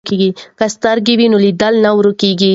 [0.59, 2.49] که سترګې وي نو لید نه ورکیږي.